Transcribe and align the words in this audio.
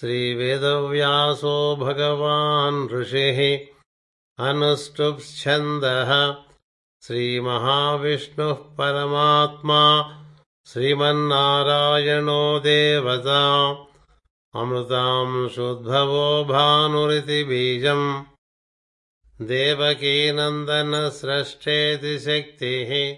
श्रीवेदव्यासो 0.00 1.54
भगवान् 1.76 2.88
ऋषिः 2.92 3.40
अनुष्टुप्छन्दः 4.48 6.10
श्रीमहाविष्णुः 7.06 8.58
परमात्मा 8.78 9.80
श्रीमन्नारायणो 10.72 12.58
देवता। 12.58 13.74
अमृतांशुद्भवो 14.54 16.44
भानुरिति 16.44 17.44
बीजम्। 17.44 18.24
देवकीनन्दनस्रष्टेति 19.42 22.18
शक्तिः। 22.18 23.16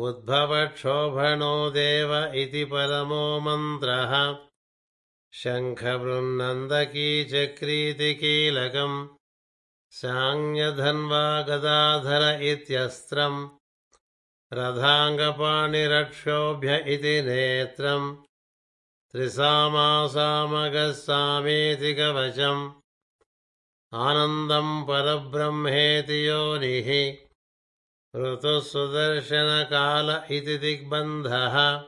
उद्भवक्षोभणो 0.00 1.70
देव 1.70 2.32
इति 2.34 2.64
परमो 2.64 3.40
मन्त्रः। 3.40 4.36
शङ्खवृन्नन्दकी 5.32 7.24
चक्रीति 7.24 8.14
कीलकम्। 8.14 9.08
साङ्गधन्वा 9.90 11.42
गदाधर 11.42 12.42
इत्यस्त्रम् 12.42 13.48
रथाङ्गपाणिरक्षोभ्य 14.52 16.84
इति 16.86 17.22
नेत्रम्। 17.22 18.16
त्रिसामासामगस्सामेति 19.12 21.94
कवचम् 21.94 22.72
आनन्दम् 23.94 24.82
परब्रह्मेति 24.82 26.28
योनिः। 26.28 27.16
ऋतुः 28.16 28.60
सुदर्शनकाल 28.60 30.22
इति 30.30 30.58
दिग्बन्धः। 30.58 31.84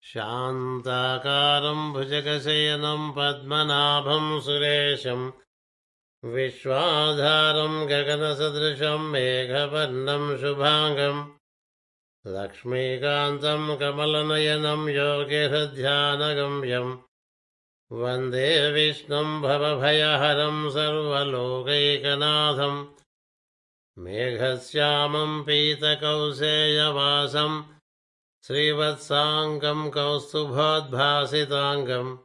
शान्ताकारम् 0.03 1.93
भुजगशयनम् 1.93 3.13
पद्मनाभम् 3.17 4.41
सुरेशम् 4.41 5.33
विश्वाधारम् 6.25 7.87
गगनसदृशम् 7.87 9.11
मेघवर्णम् 9.11 10.39
शुभाङ्गम् 10.39 11.31
लक्ष्मीकान्तम् 12.27 13.77
कमलनयनम् 13.77 14.89
योगिहृध्यानगम्यम् 14.89 16.99
वन्दे 17.93 18.72
विष्णुम् 18.72 19.43
भवभयहरम् 19.43 20.71
सर्वलोकैकनाथम्। 20.71 22.87
मेघश्यामम् 23.99 25.45
पीतकौसेयवासम् 25.45 27.62
श्रीवत्साङ्गम् 28.47 29.91
कौस्तुभोद्भासिताङ्गम्। 29.91 32.17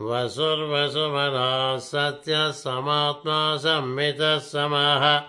वसुर्वसुमनाः 0.00 1.78
सत्यः 1.78 2.50
समात्मा 2.50 3.56
संमितः 3.56 4.38
समः। 4.38 5.22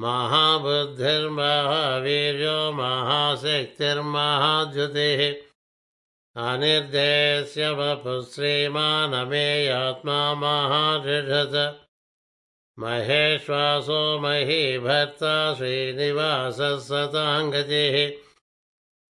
महाबुद्धिर्महावीर्यो 0.00 2.72
महाशक्तिर्महाद्युतिः 2.72 5.49
अनिर्देश्य 6.36 7.70
वपुश्रीमानमेयात्मा 7.70 10.34
महादृढत 10.34 11.80
महेश्वासो 12.78 14.18
महीभर्ता 14.18 15.54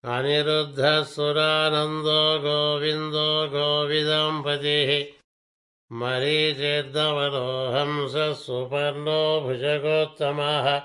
अनिरुद्धः 0.04 1.02
सुरानन्दो 1.02 2.38
गोविन्दो 2.38 3.46
गोविदम्पतिः। 3.46 5.06
मरीचिर्दवनो 5.92 7.72
हंसः 7.72 8.32
सुपर्णो 8.32 9.40
भुजगोत्तमः। 9.40 10.82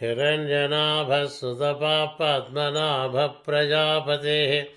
हिरञ्जनाभः 0.00 1.26
सुतपा 1.26 2.04
पद्मनाभः 2.04 3.26
प्रजापतिः 3.26 4.76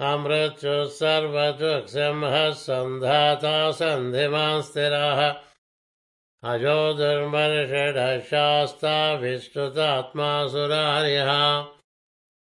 अमृत्युः 0.00 0.86
सर्वदृक्संहः 0.86 2.50
सन्धाता 2.50 3.70
सन्धिमान् 3.70 4.62
स्थिरः। 4.62 5.36
अजो 6.44 6.94
दुर्मर्षडः 6.94 8.20
शास्ता 8.20 9.14
विष्णुतात्मा 9.14 10.48
सुरार्यः 10.48 11.66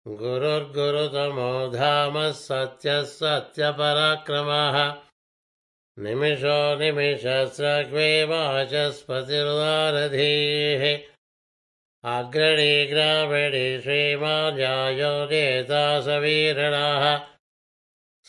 गुरुर्गुरुतमो 0.08 1.68
धामः 1.68 2.32
सत्यः 2.32 3.04
सत्यपराक्रमः। 3.04 4.96
निमिषो 6.00 6.76
निमिषस्रग्वे 6.76 8.24
वाचस्पतिरुदारधीः। 8.24 11.00
अग्रणी 12.06 12.86
ग्रामिणी 12.86 13.82
श्रीमान्यायो 13.82 15.26
नेता 15.26 16.02
सवीरणः 16.02 17.35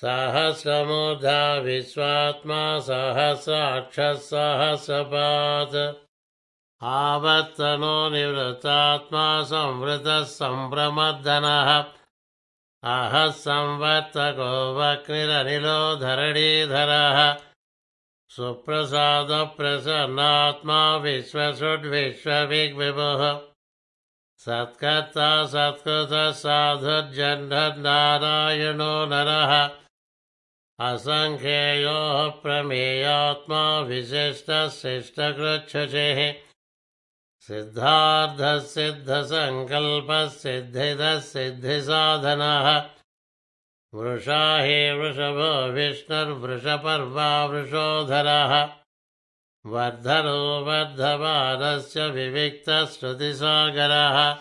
सहस्रमूर्धा 0.01 1.37
विश्वात्मा 1.67 2.57
सहस्राक्षः 2.87 4.19
सहस्रपात् 4.25 5.77
आवत्तनो 6.85 7.93
निवृत्तात्मा 8.15 9.23
संवृतः 9.53 10.19
सम्भ्रमर्दनः 10.33 11.71
अहः 12.95 13.31
संवर्तको 13.45 14.49
वक्निरनिलो 14.79 15.79
धरणीधरः 16.01 17.21
सुप्रसादप्रसन्नात्मा 18.37 20.81
विश्वसृड्विश्वविग्विभुः। 21.07 23.25
सत्कर्ता 24.45 25.31
सत्कृतः 25.55 26.29
साधुर्जह्नर्नारायणो 26.43 28.93
नरः 29.07 29.55
असङ्ख्येयोः 30.81 32.29
प्रमेयात्मा 32.29 33.81
विशिष्टशिष्टकृच्छुचिः। 33.81 36.35
सिद्धार्थः 37.47 38.59
सिद्धसङ्कल्पः 38.59 40.29
सिद्धिदः 40.29 41.21
सिद्धिसाधनः 41.21 42.85
वृषा 43.95 44.61
हि 44.61 44.93
वृषभो 44.93 45.73
विष्णुर्वृषपर्वा 45.73 47.47
वृषोधरः 47.47 48.69
वर्धनो 49.67 50.65
वर्धमानस्य 50.65 52.09
विविक्तश्रुतिसागरः। 52.09 54.37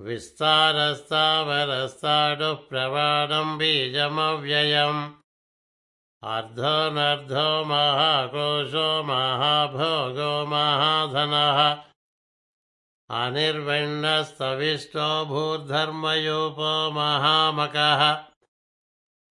विस्तारस्तावरस्ताडुः 0.00 2.54
प्रमाणं 2.54 3.58
बीजमव्ययम् 3.58 5.12
अर्धोनर्धो 6.24 7.64
महाकोशो 7.64 9.02
महाभोगो 9.02 10.46
महाधनः। 10.46 11.76
अनिर्विण्णस्तविष्टो 13.24 15.24
भूर्धर्मयूपो 15.24 16.90
महामकः। 16.90 18.24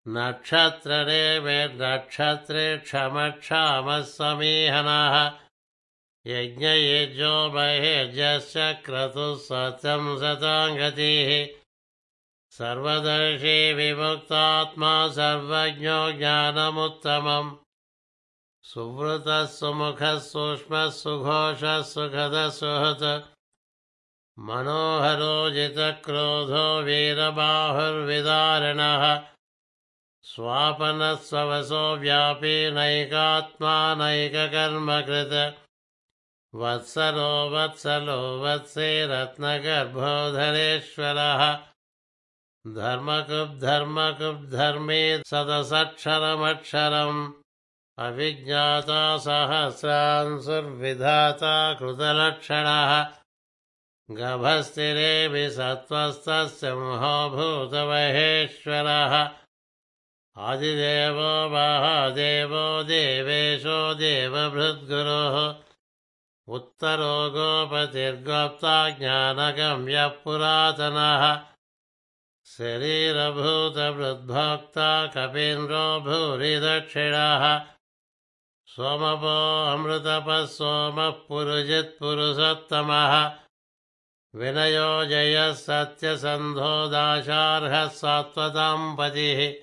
नक्षत्रणे 0.07 1.39
नक्षत्रे 1.81 2.77
क्षमक्षामः 2.77 4.01
समीहनः 4.01 5.31
यज्ञयेजो 6.27 7.49
महेजश्च 7.49 8.81
क्रतुः 8.85 9.37
सत्यं 9.37 10.17
सताङ्गतिः 10.17 11.60
सर्वदर्शी 12.51 13.73
विमुक्तात्मा 13.73 15.07
सर्वज्ञो 15.07 16.11
ज्ञानमुत्तमम्। 16.11 17.55
सुवृतः 18.63 19.45
सुमुखः 19.45 20.19
सूक्ष्मः 20.19 20.89
सुघोषः 20.89 21.81
सुखदः 21.81 22.49
सुहृत्। 22.49 23.25
मनोहरो 24.39 25.49
जितक्रोधो 25.49 26.81
वीरबाहुर्विदारिणः। 26.81 29.23
स्वापनः 30.23 31.15
स्ववसो 31.15 31.95
व्यापी 31.95 32.71
नैकात्मा 32.71 33.95
नैककर्मकृत्। 33.95 35.57
वत्सलो 36.55 38.43
वत्से 38.43 39.07
रत्नगर्भोधरेश्वरः 39.07 41.70
धर्मकुब्धर्मकुब्धर्मे 42.67 45.17
सदसक्षरमक्षरम्। 45.17 47.31
अविज्ञाता 47.99 49.17
सहस्रांसुर्विधाता 49.17 51.73
कृतलक्षणः। 51.73 53.07
गभस्तिरेऽपि 54.11 55.49
सत्त्वस्तसिंहो 55.49 57.29
भूतमहेश्वरः 57.29 59.29
आदिदेवो 60.37 61.49
महादेवो 61.49 62.83
देवेशो 62.83 63.93
देवभृद्गुरोः। 63.93 65.55
उत्तरो 66.47 67.29
गोपतिर्गोप्ता 67.29 68.89
ज्ञानगम्यः 68.89 70.07
पुरातनः 70.07 71.50
शरीरभूतवृद्भोक्ता 72.51 75.07
कपीन्द्रो 75.07 75.99
भूरि 75.99 76.59
दक्षिणः 76.59 77.61
सोमपो 78.71 79.73
अमृतपः 79.73 80.45
सोमः 80.45 81.27
पुरुजित्पुरुषोत्तमः 81.27 83.31
विनयो 84.35 85.05
जयः 85.05 85.53
सत्यसन्धो 85.53 86.87
दाशार्हः 86.87 87.87
सात्वतां 88.01 88.95
पतिः 88.95 89.61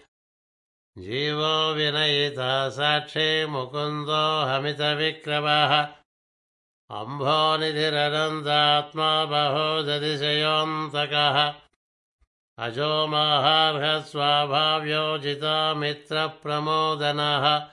जीवो 1.02 1.74
विनयिता 1.74 2.68
साक्षी 2.68 3.46
मुकुन्दो 3.46 4.48
हमितविक्रमः। 4.48 5.88
अम्भोनिधिरनन्दात्मा 6.98 9.10
बहोदतिशयोऽन्तकः 9.32 11.36
अजो 12.60 13.06
माहार्हस्वाभाव्योजिता 13.06 15.74
मित्रप्रमोदनः। 15.74 17.66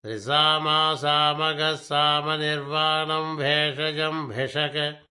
त्रिसामासामगः 0.03 1.75
सामनिर्वाणम् 1.75 3.37
भेषजम् 3.37 4.29
भिषक्। 4.29 5.05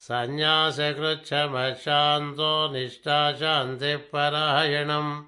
सन्न्यासकृच्छमशान्तो 0.00 2.72
निष्ठा 2.72 3.32
शान्तिपरायणम् 3.32 5.24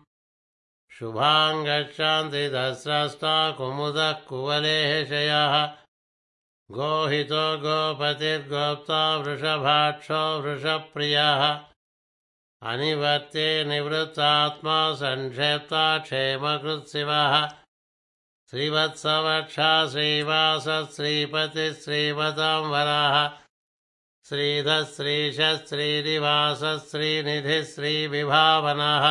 शुभाङ्गशान्तिदस्रष्टा 0.91 3.51
कुमुदः 3.51 4.13
कुवलेशयः 4.13 5.73
गोहितो 6.71 7.45
गोपतिर्गोप्ता 7.59 9.17
वृषभाक्षो 9.17 10.41
वृषप्रियः। 10.41 11.45
अनिवर्ते 12.63 13.65
निवृत्तात्मा 13.65 14.95
सङ्क्षेप्ता 14.95 15.99
क्षेमकृत्सिवः। 15.99 17.49
श्रीवत्सवक्षा 18.51 19.87
श्रीवास 19.89 20.69
श्रीपतिः 20.97 21.73
श्रीमतां 21.73 22.61
वराः 22.63 23.29
श्रीधः 24.29 24.85
श्रीश 24.85 25.41
श्रीनिवास 25.69 26.61
श्रीनिधिः 26.91 27.63
श्रीविभावनः 27.65 29.07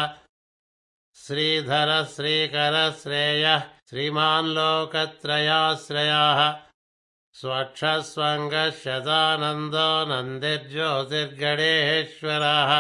श्रीधर 1.16 2.04
श्रीकर 2.04 2.92
श्रेयः 2.92 3.60
श्रीमान् 3.90 4.48
लोकत्रयाश्रयाः 4.48 6.42
स्वक्षस्वङ्गः 7.40 8.70
शतानन्दो 8.84 9.90
नन्दिर्ज्योतिर्गणेश्वरः 10.12 12.72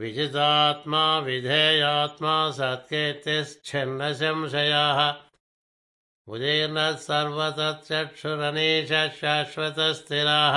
विजितात्मा 0.00 1.04
विधेयात्मा 1.28 2.34
सत्कीर्तिश्छिन्नशंशयाः 2.58 5.00
उदीर्णः 6.34 6.92
सर्वतच्चक्षुरनीशः 7.08 9.08
शाश्वतस्थिराः 9.20 10.56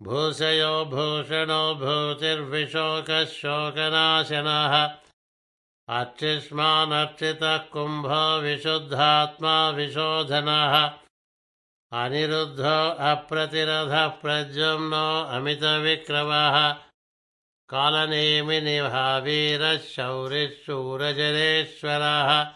भूषयो 0.00 0.72
भूषणो 0.94 1.62
भूतिर्विशोकः 1.84 3.22
शोकनाशनः 3.34 4.74
अर्चिष्मानर्चितः 5.88 7.56
कुम्भो 7.72 8.24
विशुद्धात्मा 8.42 9.54
विशोधनः 9.76 10.74
अनिरुद्धो 12.00 12.76
अप्रतिरथः 13.06 14.04
प्रद्युम्नो 14.20 15.24
अमितविक्रमः। 15.24 16.76
कालनेमिनिभावीरः 17.72 19.76
शौरिशूरजरेश्वरः 19.76 22.48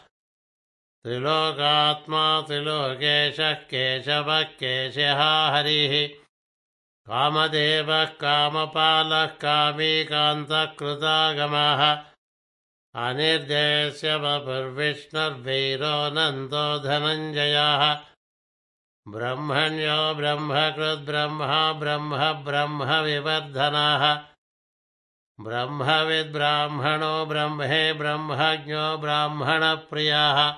त्रिलोकात्मा 1.03 2.41
त्रिलोकेशः 2.41 3.53
केशवः 3.53 4.43
केशः 4.43 5.53
हरिः। 5.57 6.09
कामदेवः 7.11 8.05
कामपालः 8.05 9.27
कामीकान्तकृतागमः 9.45 12.03
अनिर्देश्य 13.07 14.17
वपुर्विष्णुर्वीरो 14.17 16.11
नन्दो 16.11 16.79
धनञ्जयः 16.79 18.16
ब्रह्मण्यो 19.09 20.15
ब्रह्मकृद्ब्रह्मा 20.15 21.73
ब्रह्म 21.73 22.45
ब्रह्मविवर्धनः 22.45 24.23
ब्रह्मविद्ब्राह्मणो 25.41 27.27
ब्रह्मे 27.27 27.93
ब्रह्मज्ञो 27.93 28.97
ब्राह्मणप्रियः। 28.97 30.55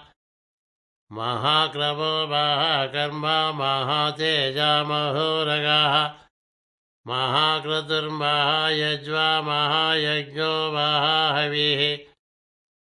महाक्रमो 1.12 2.26
महाकर्मा 2.26 3.52
महातेजामहोरगः। 3.52 6.10
महाक्रतुर्महायज्वा 7.06 9.42
महायज्ञो 9.42 10.72
महाहविः। 10.72 11.98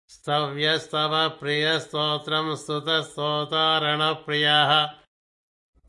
स्तव्यस्तवप्रियस्तोत्रं 0.10 2.56
स्तुतस्तोतारणप्रियः 2.56 5.02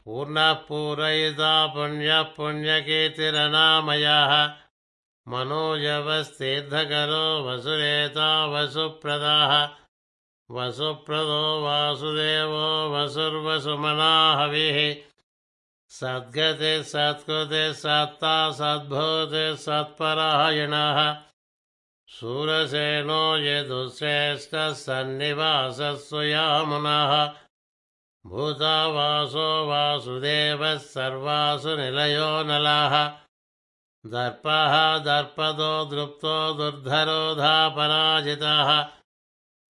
पूर्णः 0.04 0.52
पूरयिता 0.52 1.66
पुण्यः 1.66 2.22
पुण्यकीर्तिरनामयः 2.22 4.52
मनोजवस्तीर्थकरो 5.28 7.44
वसुरेता 7.44 8.46
वसुप्रदाः। 8.46 9.68
वसुप्रदो 10.50 11.64
वासुदेवो 11.64 12.94
वसुर्वसुमनाहविः 12.94 14.96
सद्गते 15.88 16.82
सत्कृते 16.82 17.72
सत्ता 17.72 18.50
सद्भूते 18.50 19.56
सत्परायणः। 19.56 21.16
शूरसेनो 22.08 23.36
यदुश्रेष्ठः 23.36 24.72
सन्निवासस्वयामुनः 24.72 27.43
भूतावासो 28.26 29.66
वासुदेवः 29.66 30.76
सर्वासु 30.76 31.76
निलयो 31.76 32.42
नलः। 32.42 33.12
दर्पः 34.06 34.98
दर्पदो 34.98 35.84
दृप्तो 35.84 36.52
दुर्धरोधापराजितः 36.52 38.88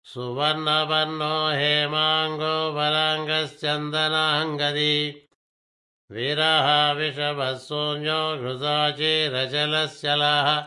सुवर्णवर्णो 0.04 1.54
हेमाङ्गो 1.54 2.72
वराङ्गश्चन्दनाङ्गदी। 2.72 5.22
वीरः 6.10 6.92
विषभशून्यो 6.92 8.36
घृताचिरचलश्चलः 8.36 10.66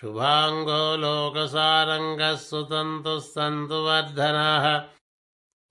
शुभाङ्गो 0.00 0.80
लोकसारङ्गः 1.04 2.34
सुतन्तुः 2.42 3.20
सन्तु 3.28 3.78
वर्धनः 3.86 4.66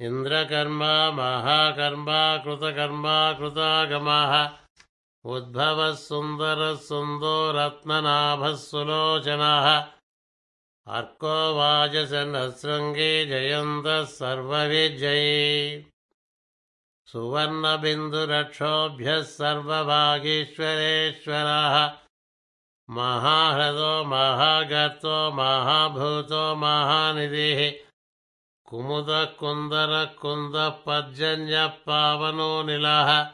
इन्द्रकर्मा 0.08 0.93
महाकर्मा 1.19 2.22
कृतकर्मा 2.45 3.17
कृतागमः। 3.39 4.34
उद्भवः 5.36 5.93
सुन्दरः 6.02 6.76
सुन्दो 6.88 7.36
रत्ननाभः 7.58 8.56
सुलोचनः 8.65 9.67
अर्को 11.00 11.38
वाजसनशृङ्गे 11.56 13.12
जयन्तः 13.32 14.04
सर्वविजयी 14.17 15.88
सुवर्णबिन्दुरक्षोभ्यः 17.12 19.22
सर्वभागीश्वरेश्वरः। 19.22 21.91
महाह्रदो 22.89 24.04
महागर्तो 24.04 25.32
महाभूतो 25.32 26.56
महानिधिः। 26.56 27.89
कुमुदः 28.69 29.26
कुन्दरः 29.26 30.06
कुन्दः 30.06 30.69
पर्जन्यः 30.69 31.67
पावनो 31.67 32.63
निलः। 32.63 33.28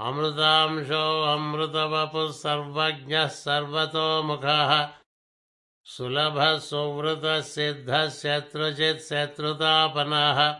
अमृतांशो 0.00 1.22
अमृतवपुः 1.22 2.30
सर्वज्ञः 2.30 3.26
सर्वतोमुखः 3.26 4.88
सुलभः 5.84 6.58
सुवृतः 6.58 7.40
सिद्धः 7.40 8.08
शत्रुचित् 8.08 9.00
शत्रुतापनः 9.00 10.54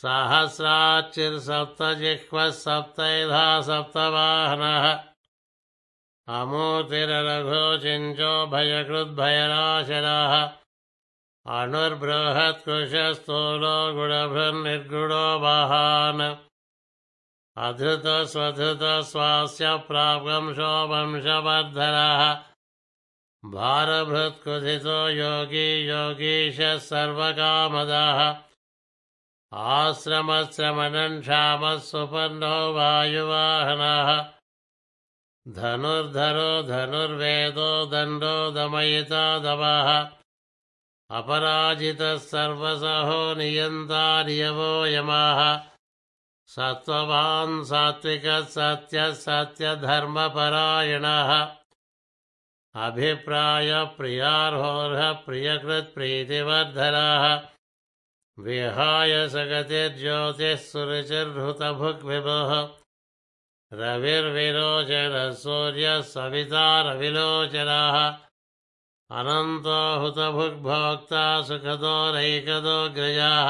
सहस्राच्चिर्सप्तजिह्वः 0.02 2.52
सप्तैधा 2.62 3.46
सप्तवाहनः 3.70 4.86
भयकृद्भयनाशनः 8.54 10.34
अणुर्बृहत्कृशस्थूलो 11.60 13.76
गुणभृन्निर्गुणो 13.98 15.26
महान् 15.46 16.24
अधृतस्वधृतस्वास्य 17.68 19.66
प्रावंशो 19.88 20.74
वंशवर्धनः 20.92 22.22
भारभृत्कुथितो 23.46 25.10
योगी 25.10 25.88
योगीशः 25.88 26.78
सर्वकामदः। 26.78 28.36
आश्रमश्रमणन् 29.54 31.22
क्षामः 31.22 31.78
सुपर्णो 31.78 32.74
वायुवाहनः। 32.74 34.26
धनुर्धरो 35.48 36.64
धनुर्वेदो 36.64 37.86
दण्डो 37.86 38.52
दमयिता 38.52 39.40
दमः। 39.40 40.10
अपराजितः 41.18 42.18
सर्वसहो 42.18 43.36
नियन्ता 43.36 44.24
नियमो 44.24 44.86
यमः। 44.86 45.62
सत्त्ववान् 46.48 47.64
सात्विकः 47.64 48.42
सत्यः 48.42 49.14
सत्यधर्मपरायणः 49.14 51.56
अभिप्रायप्रियार्होर्ह 52.84 55.02
प्रियकृत्प्रीतिवर्धनः 55.26 57.26
विहाय 58.38 59.14
सगतिर्ज्योतिः 59.34 60.56
सुरुचिर्हृतभुग्विभुः 60.64 62.52
रविर्विलोचनः 63.82 65.30
सूर्यः 65.44 66.02
सवितारविलोचनः 66.12 67.98
अनन्तो 69.22 69.80
हुतभुग्भोक्ता 70.02 71.24
सुखदो 71.48 71.96
ग्रजाः 72.98 73.50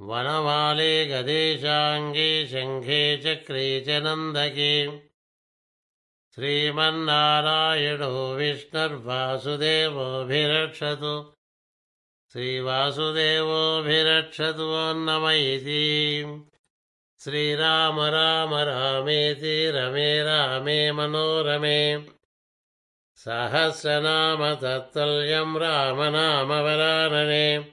वनमाले 0.00 1.06
गदेशाङ्गे 1.06 2.46
शङ्खे 2.46 3.02
चक्रे 3.24 3.80
च 3.86 3.88
नन्दके 4.06 4.72
श्रीमन्नारायणो 6.34 8.34
विष्णुर्वासुदेवोऽभिरक्षतु। 8.34 11.32
श्रीवासुदेवोऽभिरक्षतु 12.32 14.94
नम 14.94 15.28
इति। 15.28 16.44
श्रीराम 17.24 18.00
राम 18.00 18.54
रामेति 18.54 19.70
रमे 19.70 20.22
रामे 20.22 20.92
मनोरमे। 20.92 22.04
सहस्रनाम 23.16 24.54
तत्तुल्यं 24.54 25.58
रामनामवरानने 25.58 27.72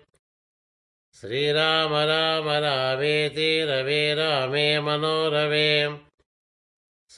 श्रीराम 1.21 1.93
राम 1.93 2.49
रामेति 2.49 3.67
रवे 3.69 4.15
रामे 4.15 4.79
मनोरमे 4.79 6.08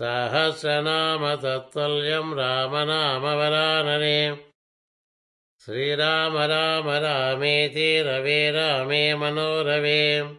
सहस्रनाम 0.01 1.35
तत्तुल्यं 1.35 2.35
रामनामवरानने। 2.35 4.37
श्रीराम 5.65 6.37
राम 6.37 6.89
रामेति 6.89 8.01
रवे 8.01 8.51
रामे 8.51 9.15
मनोरमे 9.15 10.35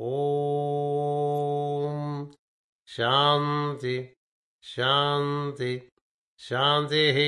ॐ 0.00 2.26
शान्ति 2.86 4.14
शान्ति 4.74 5.92
शान्तिः 6.38 7.18